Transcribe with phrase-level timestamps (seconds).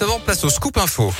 [0.00, 1.12] juste place au scoop info.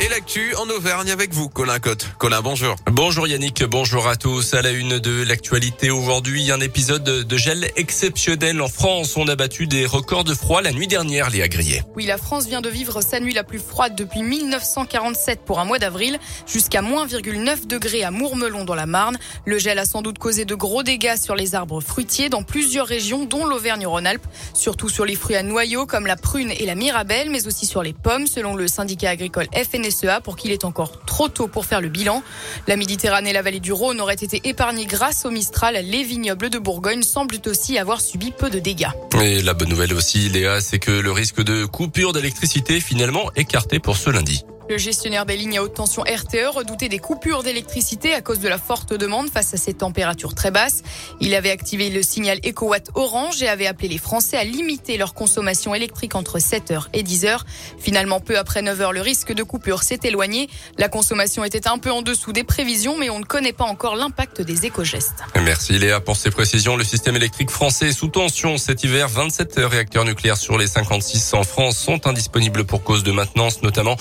[0.00, 2.08] Et l'actu en Auvergne avec vous, Colin Cotte.
[2.18, 2.74] Colin, bonjour.
[2.90, 4.52] Bonjour Yannick, bonjour à tous.
[4.52, 9.16] À la une de l'actualité aujourd'hui, un épisode de gel exceptionnel en France.
[9.16, 11.84] On a battu des records de froid la nuit dernière, Léa Grillet.
[11.94, 15.64] Oui, la France vient de vivre sa nuit la plus froide depuis 1947 pour un
[15.64, 19.16] mois d'avril, jusqu'à moins 9 degrés à Mourmelon dans la Marne.
[19.46, 22.86] Le gel a sans doute causé de gros dégâts sur les arbres fruitiers dans plusieurs
[22.86, 27.30] régions, dont l'Auvergne-Rhône-Alpes, surtout sur les fruits à noyaux comme la prune et la mirabelle,
[27.30, 29.46] mais aussi sur les pommes, selon le syndicat agricole
[29.90, 32.22] FNS pour qu'il est encore trop tôt pour faire le bilan.
[32.66, 35.76] La Méditerranée et la vallée du Rhône auraient été épargnées grâce au Mistral.
[35.84, 38.88] Les vignobles de Bourgogne semblent aussi avoir subi peu de dégâts.
[39.22, 43.30] Et la bonne nouvelle aussi, Léa, c'est que le risque de coupure d'électricité est finalement
[43.36, 44.44] écarté pour ce lundi.
[44.66, 48.48] Le gestionnaire des lignes à haute tension RTE redoutait des coupures d'électricité à cause de
[48.48, 50.82] la forte demande face à ces températures très basses.
[51.20, 55.12] Il avait activé le signal EcoWatt Orange et avait appelé les Français à limiter leur
[55.12, 57.40] consommation électrique entre 7h et 10h.
[57.78, 60.48] Finalement, peu après 9h, le risque de coupure s'est éloigné.
[60.78, 63.96] La consommation était un peu en dessous des prévisions, mais on ne connaît pas encore
[63.96, 65.24] l'impact des éco-gestes.
[65.42, 66.76] Merci Léa pour ces précisions.
[66.76, 69.08] Le système électrique français est sous tension cet hiver.
[69.10, 73.96] 27 réacteurs nucléaires sur les 56 en France sont indisponibles pour cause de maintenance, notamment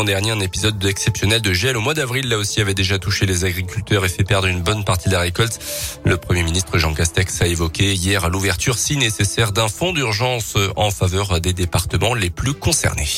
[0.00, 3.26] L'an dernier, un épisode exceptionnel de gel au mois d'avril, là aussi, avait déjà touché
[3.26, 5.58] les agriculteurs et fait perdre une bonne partie de la récolte.
[6.06, 10.90] Le Premier ministre Jean Castex a évoqué hier l'ouverture, si nécessaire, d'un fonds d'urgence en
[10.90, 13.10] faveur des départements les plus concernés.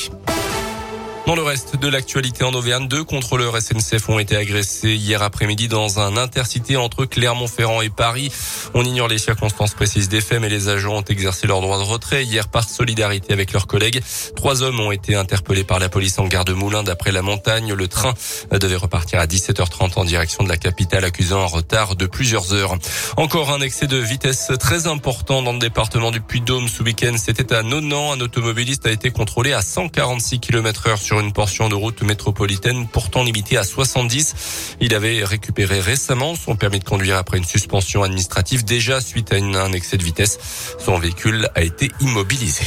[1.24, 5.68] Dans le reste de l'actualité en Auvergne, deux contrôleurs SNCF ont été agressés hier après-midi
[5.68, 8.32] dans un intercité entre Clermont-Ferrand et Paris.
[8.74, 11.84] On ignore les circonstances précises des faits, mais les agents ont exercé leur droit de
[11.84, 14.02] retrait hier par solidarité avec leurs collègues.
[14.34, 17.72] Trois hommes ont été interpellés par la police en gare de Moulins d'après la montagne.
[17.72, 18.14] Le train
[18.50, 22.74] devait repartir à 17h30 en direction de la capitale, accusant un retard de plusieurs heures.
[23.16, 27.14] Encore un excès de vitesse très important dans le département du Puy-de-Dôme ce week-end.
[27.16, 28.12] C'était à Nonan.
[28.12, 33.22] Un automobiliste a été contrôlé à 146 km heure une portion de route métropolitaine pourtant
[33.22, 34.76] limitée à 70.
[34.80, 39.36] Il avait récupéré récemment son permis de conduire après une suspension administrative déjà suite à
[39.36, 40.38] un excès de vitesse.
[40.78, 42.64] Son véhicule a été immobilisé.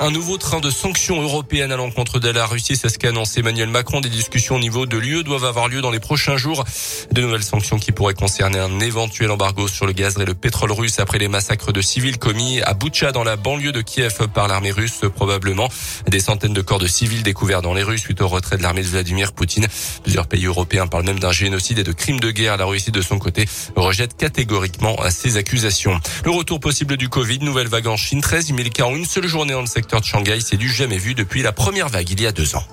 [0.00, 3.40] Un nouveau train de sanctions européennes à l'encontre de la Russie, c'est ce qu'a annoncé
[3.40, 4.00] Emmanuel Macron.
[4.00, 6.64] Des discussions au niveau de l'UE doivent avoir lieu dans les prochains jours.
[7.10, 10.70] De nouvelles sanctions qui pourraient concerner un éventuel embargo sur le gaz et le pétrole
[10.70, 14.46] russe après les massacres de civils commis à Boutcha dans la banlieue de Kiev par
[14.46, 15.68] l'armée russe probablement.
[16.06, 18.82] Des centaines de corps de civils découverts dans les rues suite au retrait de l'armée
[18.82, 19.66] de Vladimir Poutine.
[20.04, 22.56] Plusieurs pays européens parlent même d'un génocide et de crimes de guerre.
[22.56, 26.00] La Russie de son côté rejette catégoriquement ces accusations.
[26.24, 29.26] Le retour possible du Covid, nouvelle vague en Chine, 13 000 cas en une seule
[29.26, 30.38] journée dans le de Shanghai.
[30.40, 32.64] C'est du jamais vu depuis la première vague il y a deux ans.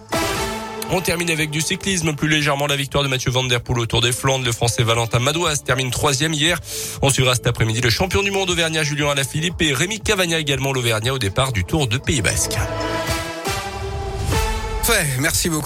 [0.91, 4.11] On termine avec du cyclisme, plus légèrement la victoire de Mathieu Van au Tour des
[4.11, 4.45] Flandres.
[4.45, 6.59] Le Français Valentin Madouas termine troisième hier.
[7.01, 10.73] On suivra cet après-midi le champion du monde Auvergnat Julien Alaphilippe et Rémi Cavagna également
[10.73, 12.55] l'Auvergnat au départ du Tour de Pays Basque.
[14.83, 15.63] Fait, merci beaucoup.